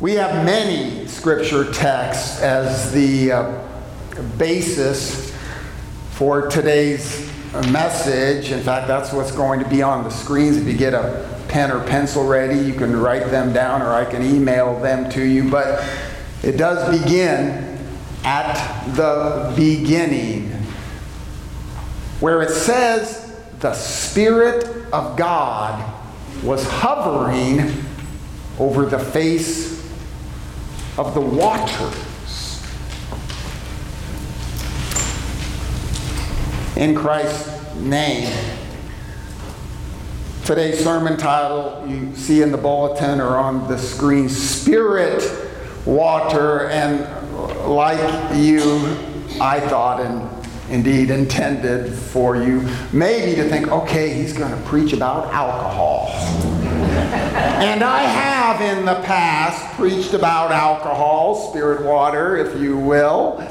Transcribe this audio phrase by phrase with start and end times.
[0.00, 3.68] We have many scripture texts as the uh,
[4.36, 5.32] basis
[6.10, 7.30] for today's
[7.70, 8.50] message.
[8.50, 10.56] In fact, that's what's going to be on the screens.
[10.56, 14.04] If you get a pen or pencil ready, you can write them down or I
[14.04, 15.48] can email them to you.
[15.48, 15.88] But
[16.42, 17.78] it does begin
[18.24, 20.50] at the beginning,
[22.18, 25.94] where it says, The Spirit of God
[26.42, 27.84] was hovering
[28.58, 29.73] over the face
[30.96, 32.62] of the waters.
[36.76, 38.32] In Christ's name.
[40.44, 45.24] Today's sermon title you see in the bulletin or on the screen Spirit,
[45.84, 47.00] Water, and
[47.66, 48.96] like you,
[49.40, 50.30] I thought and
[50.70, 56.53] indeed intended for you maybe to think, okay, he's going to preach about alcohol.
[57.14, 63.46] And I have in the past preached about alcohol, spirit water, if you will.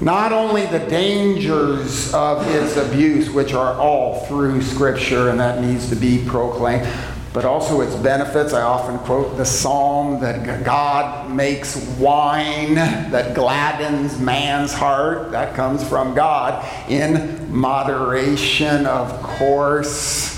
[0.00, 5.88] Not only the dangers of its abuse, which are all through Scripture, and that needs
[5.88, 6.86] to be proclaimed,
[7.32, 8.52] but also its benefits.
[8.52, 15.32] I often quote the psalm that God makes wine that gladdens man's heart.
[15.32, 20.33] That comes from God in moderation, of course.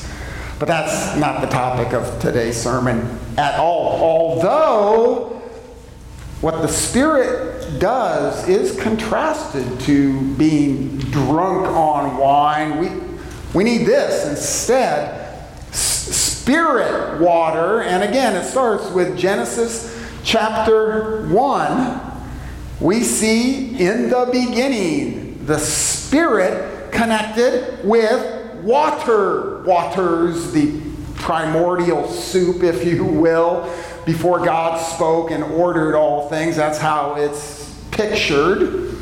[0.59, 4.01] But that's not the topic of today's sermon at all.
[4.03, 5.43] Although,
[6.41, 12.79] what the Spirit does is contrasted to being drunk on wine.
[12.79, 12.89] We,
[13.55, 15.27] we need this instead
[15.73, 17.83] spirit water.
[17.83, 22.01] And again, it starts with Genesis chapter 1.
[22.81, 28.36] We see in the beginning the spirit connected with
[28.67, 29.63] water.
[29.63, 30.81] Waters, the
[31.15, 33.73] primordial soup, if you will,
[34.05, 36.57] before God spoke and ordered all things.
[36.57, 38.97] That's how it's pictured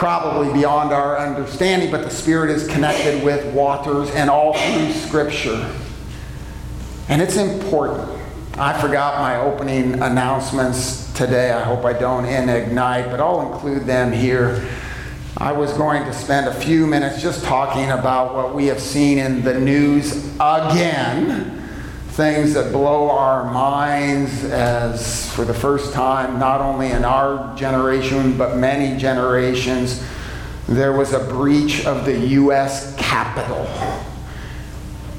[0.00, 5.70] probably beyond our understanding, but the Spirit is connected with waters and all through Scripture.
[7.10, 8.08] And it's important.
[8.56, 11.52] I forgot my opening announcements today.
[11.52, 14.66] I hope I don't Ignite, but I'll include them here.
[15.40, 19.18] I was going to spend a few minutes just talking about what we have seen
[19.18, 21.56] in the news again
[22.10, 28.36] things that blow our minds as for the first time, not only in our generation,
[28.36, 30.04] but many generations,
[30.68, 32.94] there was a breach of the U.S.
[32.96, 33.64] Capitol.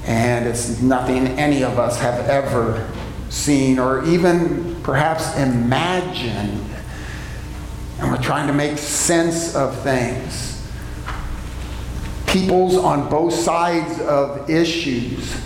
[0.06, 2.88] And it's nothing any of us have ever
[3.30, 6.64] seen or even perhaps imagined.
[8.02, 10.68] And we're trying to make sense of things.
[12.26, 15.40] Peoples on both sides of issues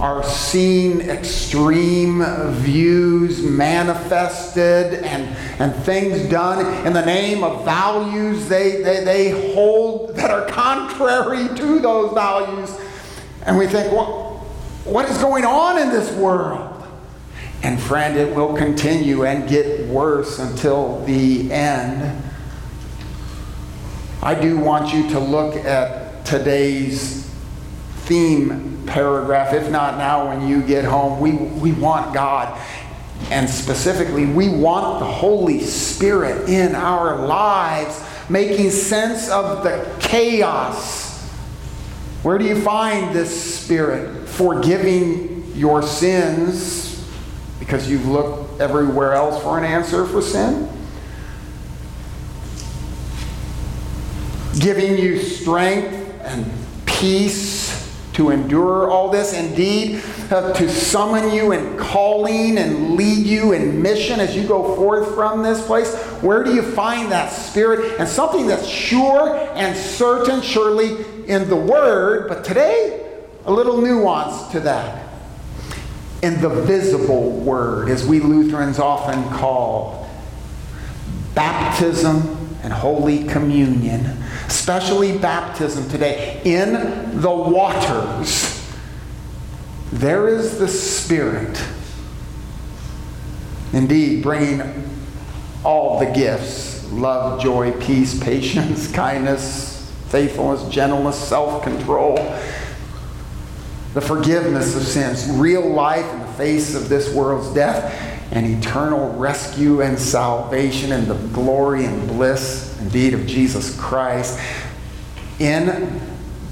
[0.00, 2.24] are seeing extreme
[2.54, 10.16] views manifested and, and things done in the name of values they, they, they hold
[10.16, 12.76] that are contrary to those values.
[13.44, 14.38] And we think, well,
[14.84, 16.71] what is going on in this world?
[17.62, 22.22] And friend, it will continue and get worse until the end.
[24.20, 27.22] I do want you to look at today's
[28.04, 31.20] theme paragraph, if not now when you get home.
[31.20, 32.60] We, we want God.
[33.30, 41.12] And specifically, we want the Holy Spirit in our lives, making sense of the chaos.
[42.24, 44.28] Where do you find this Spirit?
[44.28, 46.91] Forgiving your sins
[47.62, 50.68] because you've looked everywhere else for an answer for sin?
[54.58, 56.44] Giving you strength and
[56.86, 60.02] peace to endure all this, indeed,
[60.32, 65.14] uh, to summon you in calling and lead you in mission as you go forth
[65.14, 65.94] from this place.
[66.20, 68.00] Where do you find that spirit?
[68.00, 73.08] And something that's sure and certain, surely in the Word, but today,
[73.44, 75.01] a little nuance to that.
[76.22, 80.08] In the visible Word, as we Lutherans often call
[81.34, 84.22] baptism and Holy Communion
[84.52, 88.62] especially baptism today, in the waters,
[89.90, 91.60] there is the Spirit.
[93.72, 94.62] Indeed, bringing
[95.64, 102.18] all the gifts love, joy, peace, patience, kindness, faithfulness, gentleness, self control,
[103.94, 109.12] the forgiveness of sins, real life in the face of this world's death, and eternal
[109.18, 114.38] rescue and salvation, and the glory and bliss indeed of Jesus Christ.
[115.38, 116.00] In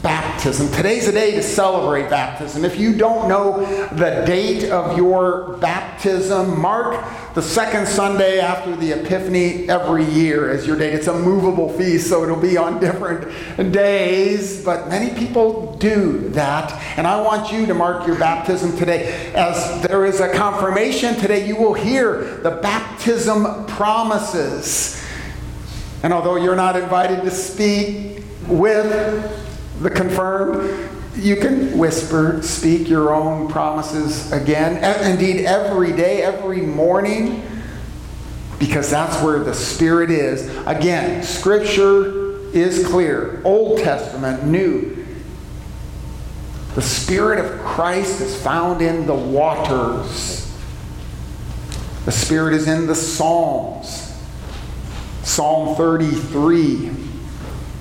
[0.03, 0.71] baptism.
[0.73, 2.65] Today's a day to celebrate baptism.
[2.65, 3.61] If you don't know
[3.95, 7.05] the date of your baptism, mark
[7.35, 10.95] the second Sunday after the Epiphany every year as your date.
[10.95, 16.73] It's a movable feast, so it'll be on different days, but many people do that.
[16.97, 19.33] And I want you to mark your baptism today.
[19.35, 25.05] As there is a confirmation today, you will hear the baptism promises.
[26.03, 29.50] And although you're not invited to speak with
[29.81, 34.77] the confirmed, you can whisper, speak your own promises again.
[35.05, 37.43] Indeed, every day, every morning,
[38.59, 40.55] because that's where the Spirit is.
[40.67, 44.97] Again, Scripture is clear Old Testament, New.
[46.75, 50.55] The Spirit of Christ is found in the waters.
[52.05, 54.17] The Spirit is in the Psalms.
[55.23, 57.10] Psalm 33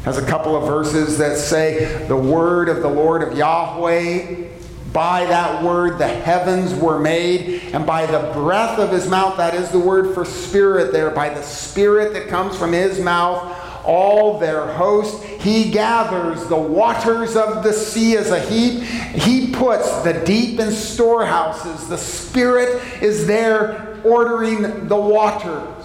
[0.04, 4.48] has a couple of verses that say, The word of the Lord of Yahweh,
[4.94, 9.54] by that word the heavens were made, and by the breath of his mouth, that
[9.54, 13.56] is the word for spirit there, by the spirit that comes from his mouth,
[13.86, 15.24] all their host.
[15.24, 18.84] He gathers the waters of the sea as a heap.
[18.84, 21.88] He puts the deep in storehouses.
[21.88, 25.79] The Spirit is there ordering the waters.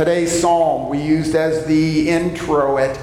[0.00, 2.98] Today's psalm we used as the intro it.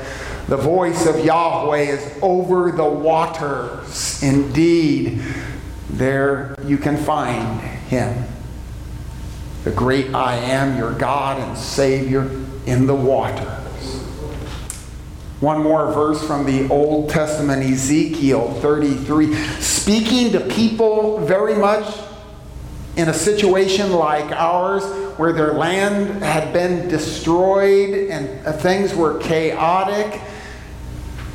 [0.47, 4.23] The voice of Yahweh is over the waters.
[4.23, 5.21] Indeed,
[5.91, 8.25] there you can find him.
[9.63, 12.31] The great I am, your God and Savior
[12.65, 14.01] in the waters.
[15.39, 22.06] One more verse from the Old Testament, Ezekiel 33, speaking to people very much
[22.97, 24.83] in a situation like ours
[25.17, 30.19] where their land had been destroyed and uh, things were chaotic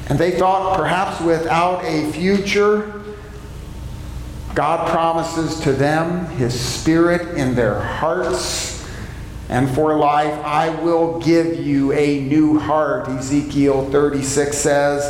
[0.08, 3.00] and they thought perhaps without a future.
[4.54, 8.86] God promises to them His Spirit in their hearts.
[9.48, 15.02] And for life, I will give you a new heart, Ezekiel 36 says,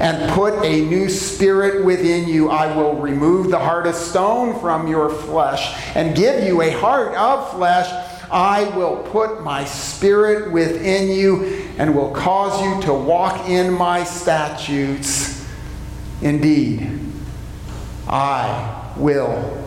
[0.00, 2.50] and put a new spirit within you.
[2.50, 7.14] I will remove the heart of stone from your flesh and give you a heart
[7.14, 7.88] of flesh
[8.32, 14.04] I will put my spirit within you and will cause you to walk in my
[14.04, 15.46] statutes.
[16.22, 16.98] Indeed,
[18.08, 19.62] I will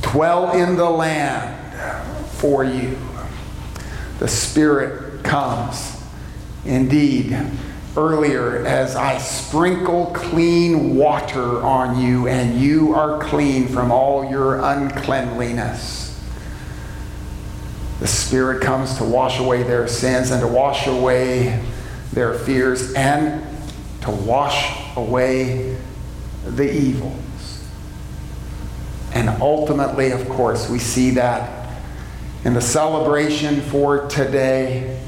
[0.00, 1.56] dwell in the land
[2.32, 2.98] for you.
[4.18, 5.96] The Spirit comes.
[6.64, 7.38] Indeed,
[7.96, 14.60] earlier as I sprinkle clean water on you, and you are clean from all your
[14.60, 16.00] uncleanliness.
[17.98, 21.62] The Spirit comes to wash away their sins and to wash away
[22.12, 23.44] their fears and
[24.02, 25.76] to wash away
[26.46, 27.62] the evils.
[29.12, 31.68] And ultimately, of course, we see that
[32.44, 34.99] in the celebration for today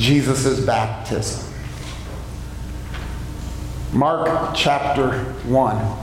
[0.00, 1.46] Jesus' baptism.
[3.92, 6.00] Mark chapter 1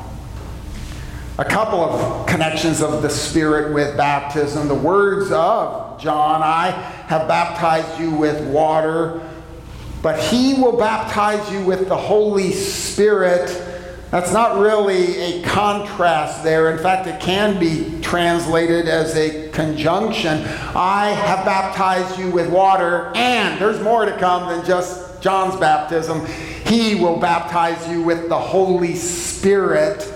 [1.39, 4.67] a couple of connections of the Spirit with baptism.
[4.67, 6.71] The words of John I
[7.07, 9.21] have baptized you with water,
[10.01, 13.49] but he will baptize you with the Holy Spirit.
[14.09, 16.71] That's not really a contrast there.
[16.71, 20.45] In fact, it can be translated as a conjunction.
[20.73, 26.25] I have baptized you with water, and there's more to come than just John's baptism.
[26.65, 30.13] He will baptize you with the Holy Spirit.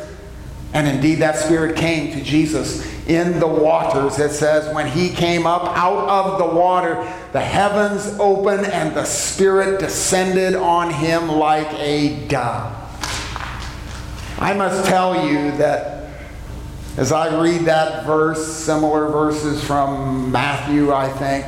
[0.74, 4.20] And indeed, that Spirit came to Jesus in the waters.
[4.20, 6.96] It says, when he came up out of the water,
[7.34, 12.81] the heavens opened and the Spirit descended on him like a dove.
[14.42, 16.10] I must tell you that
[16.98, 21.46] as I read that verse, similar verses from Matthew, I think,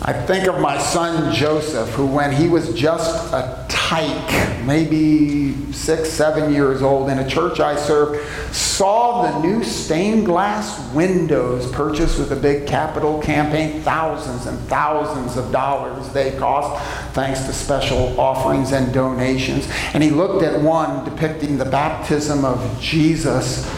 [0.00, 6.08] I think of my son Joseph, who, when he was just a tyke, maybe six,
[6.08, 8.24] seven years old, in a church I served,
[8.54, 15.36] saw the new stained glass windows purchased with a big capital campaign, thousands and thousands
[15.36, 16.80] of dollars they cost,
[17.12, 19.68] thanks to special offerings and donations.
[19.94, 23.68] And he looked at one depicting the baptism of Jesus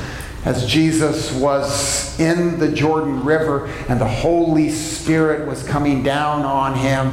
[0.45, 6.77] as Jesus was in the Jordan River and the Holy Spirit was coming down on
[6.77, 7.09] him.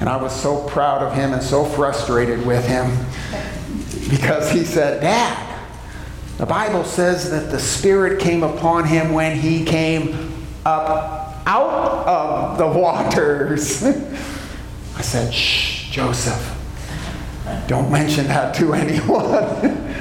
[0.00, 2.90] And I was so proud of him and so frustrated with him
[4.10, 5.48] because he said, Dad,
[6.38, 10.32] the Bible says that the Spirit came upon him when he came
[10.66, 13.84] up out of the waters.
[14.96, 16.58] I said, Shh, Joseph.
[17.68, 19.94] Don't mention that to anyone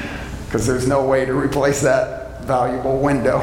[0.46, 3.39] because there's no way to replace that valuable window.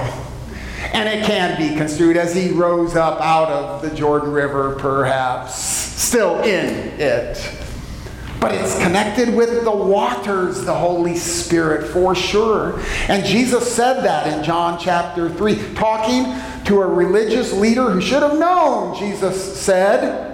[0.93, 5.55] And it can be construed as he rose up out of the Jordan River, perhaps,
[5.55, 7.59] still in it.
[8.41, 12.81] But it's connected with the waters, the Holy Spirit, for sure.
[13.09, 16.25] And Jesus said that in John chapter 3, talking
[16.67, 18.97] to a religious leader who should have known.
[18.97, 20.29] Jesus said,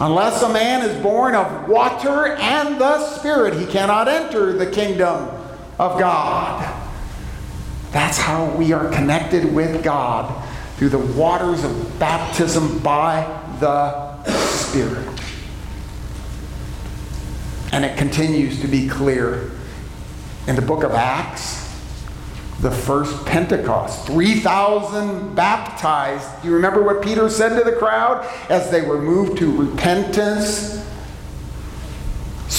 [0.00, 5.28] Unless a man is born of water and the Spirit, he cannot enter the kingdom
[5.78, 6.69] of God.
[7.92, 13.22] That's how we are connected with God through the waters of baptism by
[13.58, 15.06] the Spirit.
[17.72, 19.50] And it continues to be clear
[20.46, 21.68] in the book of Acts,
[22.60, 24.06] the first Pentecost.
[24.06, 26.42] 3,000 baptized.
[26.42, 30.84] Do you remember what Peter said to the crowd as they were moved to repentance?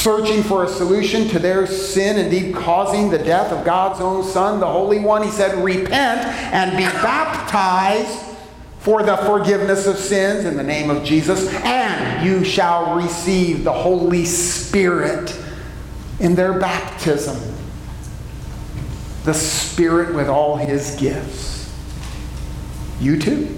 [0.02, 4.60] Searching for a solution to their sin, indeed causing the death of God's own Son,
[4.60, 5.22] the Holy One.
[5.22, 8.20] He said, Repent and be baptized
[8.80, 13.72] for the forgiveness of sins in the name of Jesus, and you shall receive the
[13.72, 15.40] Holy Spirit
[16.20, 17.40] in their baptism.
[19.24, 21.72] The Spirit with all his gifts.
[23.00, 23.56] You too.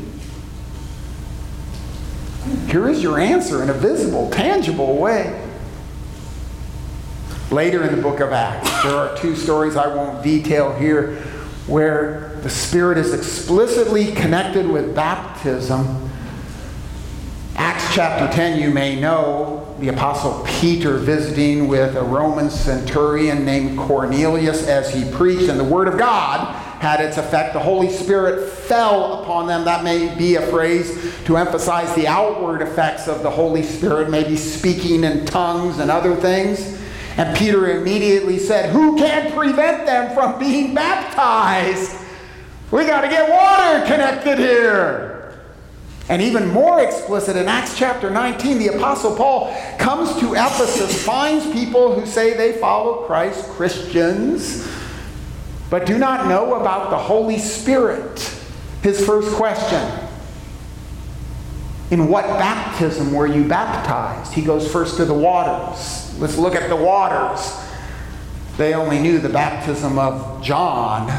[2.68, 5.43] Here is your answer in a visible, tangible way.
[7.52, 11.16] Later in the book of Acts, there are two stories I won't detail here
[11.68, 16.10] where the Spirit is explicitly connected with baptism.
[17.56, 23.78] Acts chapter 10, you may know the Apostle Peter visiting with a Roman centurion named
[23.78, 27.54] Cornelius as he preached, and the Word of God had its effect.
[27.54, 29.64] The Holy Spirit fell upon them.
[29.66, 34.36] That may be a phrase to emphasize the outward effects of the Holy Spirit, maybe
[34.36, 36.80] speaking in tongues and other things.
[37.18, 42.00] And Peter immediately said, Who can prevent them from being baptized?
[42.72, 45.40] We got to get water connected here.
[46.10, 51.46] And even more explicit in Acts chapter 19, the Apostle Paul comes to Ephesus, finds
[51.54, 54.68] people who say they follow Christ, Christians,
[55.70, 58.20] but do not know about the Holy Spirit.
[58.82, 60.03] His first question
[61.92, 64.34] In what baptism were you baptized?
[64.34, 66.18] He goes first to the waters.
[66.20, 67.56] Let's look at the waters.
[68.58, 71.10] They only knew the baptism of John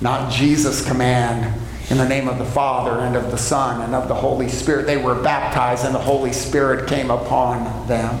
[0.00, 4.08] not Jesus' command in the name of the Father and of the Son and of
[4.08, 4.86] the Holy Spirit.
[4.86, 8.18] They were baptized and the Holy Spirit came upon them.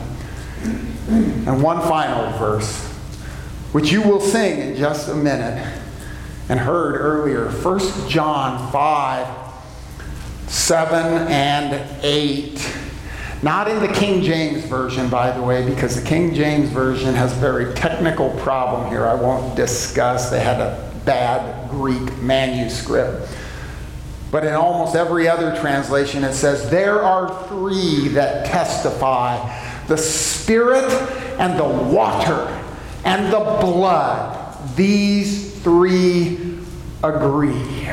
[1.08, 2.86] And one final verse,
[3.72, 5.80] which you will sing in just a minute
[6.48, 9.39] and heard earlier 1 John 5
[10.50, 12.76] 7 and 8.
[13.42, 17.32] Not in the King James Version, by the way, because the King James Version has
[17.32, 20.28] a very technical problem here I won't discuss.
[20.28, 23.28] They had a bad Greek manuscript.
[24.32, 29.38] But in almost every other translation, it says, There are three that testify
[29.86, 30.90] the Spirit
[31.38, 32.48] and the water
[33.04, 34.76] and the blood.
[34.76, 36.58] These three
[37.02, 37.88] agree.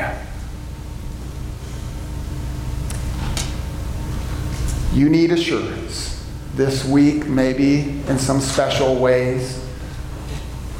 [4.98, 6.26] You need assurance
[6.56, 9.64] this week, maybe in some special ways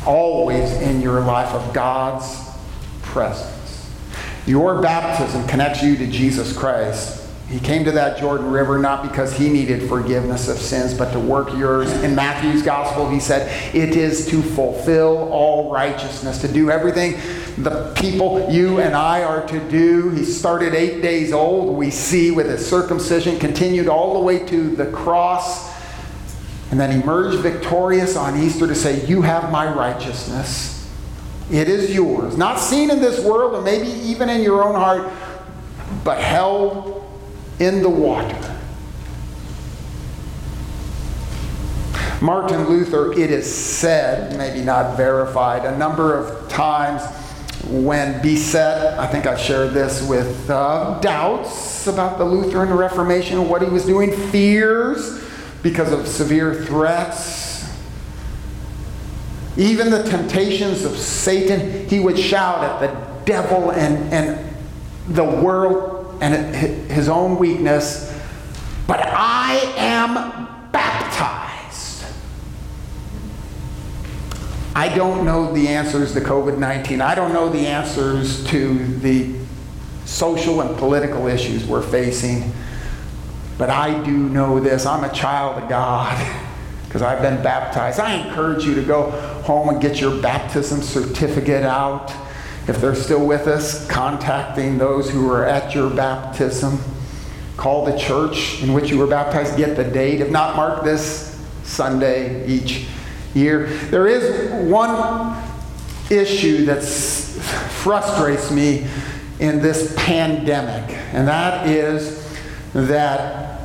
[0.04, 2.36] always in your life of God's
[3.02, 3.88] presence.
[4.44, 7.17] Your baptism connects you to Jesus Christ.
[7.48, 11.18] He came to that Jordan River not because he needed forgiveness of sins, but to
[11.18, 11.90] work yours.
[12.02, 17.18] In Matthew's gospel, he said, It is to fulfill all righteousness, to do everything
[17.56, 20.10] the people, you and I, are to do.
[20.10, 24.76] He started eight days old, we see, with his circumcision, continued all the way to
[24.76, 25.68] the cross
[26.70, 30.74] and then emerged victorious on Easter to say, You have my righteousness.
[31.50, 32.36] It is yours.
[32.36, 35.10] Not seen in this world, and maybe even in your own heart,
[36.04, 37.07] but held
[37.60, 38.58] in the water.
[42.20, 47.02] Martin Luther, it is said, maybe not verified, a number of times
[47.68, 53.62] when beset, I think I've shared this with uh, doubts about the Lutheran Reformation, what
[53.62, 55.24] he was doing, fears
[55.62, 57.70] because of severe threats.
[59.56, 64.54] Even the temptations of Satan, he would shout at the devil and, and
[65.08, 66.54] the world and
[66.90, 68.14] his own weakness,
[68.86, 72.04] but I am baptized.
[74.74, 77.00] I don't know the answers to COVID 19.
[77.00, 79.34] I don't know the answers to the
[80.04, 82.52] social and political issues we're facing.
[83.58, 86.44] But I do know this I'm a child of God.
[86.88, 88.00] because I've been baptized.
[88.00, 89.10] I encourage you to go
[89.42, 92.10] home and get your baptism certificate out.
[92.68, 96.78] If they're still with us, contacting those who were at your baptism.
[97.56, 100.20] Call the church in which you were baptized, get the date.
[100.20, 101.34] If not, mark this
[101.64, 102.86] Sunday each
[103.34, 103.66] year.
[103.90, 105.42] There is one
[106.10, 108.86] issue that frustrates me
[109.40, 112.22] in this pandemic, and that is
[112.74, 113.60] that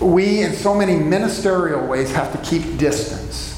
[0.00, 3.49] we, in so many ministerial ways, have to keep distance.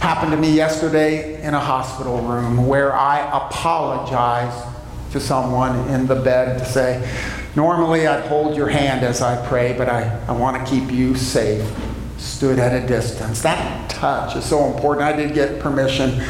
[0.00, 4.66] Happened to me yesterday in a hospital room where I apologized
[5.12, 7.06] to someone in the bed to say,
[7.54, 11.14] Normally I'd hold your hand as I pray, but I, I want to keep you
[11.16, 11.70] safe.
[12.16, 13.42] Stood at a distance.
[13.42, 15.06] That touch is so important.
[15.06, 16.20] I did get permission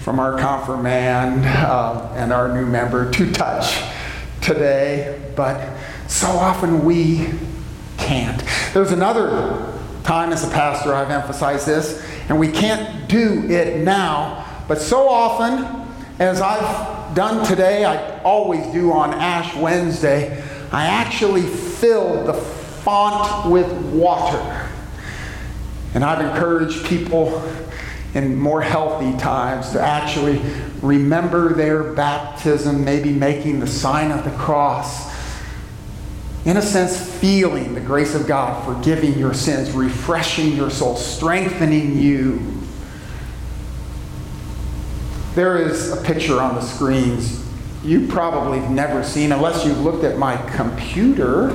[0.00, 3.82] from our confirmand uh, and our new member to touch
[4.40, 7.34] today, but so often we
[7.98, 8.42] can't.
[8.72, 14.64] There's another time as a pastor I've emphasized this, and we can't do it now,
[14.68, 15.88] but so often,
[16.18, 23.50] as I've done today, I always do on Ash Wednesday, I actually fill the font
[23.50, 24.68] with water.
[25.94, 27.42] And I've encouraged people
[28.14, 30.40] in more healthy times to actually
[30.82, 35.08] remember their baptism, maybe making the sign of the cross
[36.44, 41.98] in a sense, feeling the grace of God, forgiving your sins, refreshing your soul, strengthening
[41.98, 42.40] you.
[45.38, 47.46] There is a picture on the screens
[47.84, 51.50] you probably have never seen unless you've looked at my computer.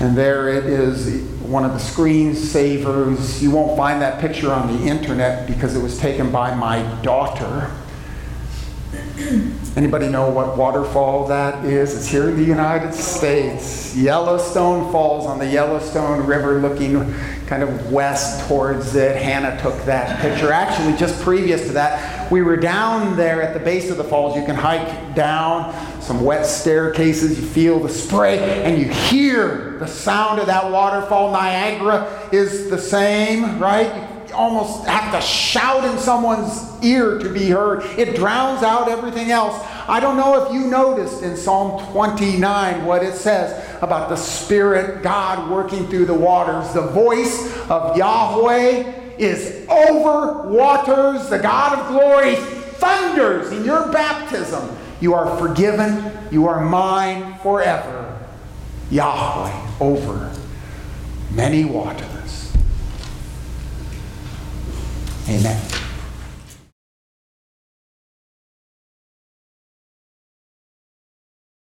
[0.00, 3.40] and there it is, one of the screensavers.
[3.40, 7.70] You won't find that picture on the internet because it was taken by my daughter.
[9.76, 11.96] Anybody know what waterfall that is?
[11.96, 13.96] It's here in the United States.
[13.96, 17.14] Yellowstone Falls on the Yellowstone River, looking
[17.46, 19.16] kind of west towards it.
[19.16, 20.52] Hannah took that picture.
[20.52, 24.36] Actually, just previous to that, we were down there at the base of the falls.
[24.36, 27.40] You can hike down some wet staircases.
[27.40, 31.32] You feel the spray and you hear the sound of that waterfall.
[31.32, 34.07] Niagara is the same, right?
[34.32, 37.82] Almost have to shout in someone's ear to be heard.
[37.98, 39.54] It drowns out everything else.
[39.88, 45.02] I don't know if you noticed in Psalm 29 what it says about the Spirit
[45.02, 46.72] God working through the waters.
[46.72, 51.28] The voice of Yahweh is over waters.
[51.28, 54.76] The God of glory thunders in your baptism.
[55.00, 56.12] You are forgiven.
[56.30, 58.18] You are mine forever.
[58.90, 60.32] Yahweh over
[61.32, 62.17] many waters.
[65.28, 65.77] Amen.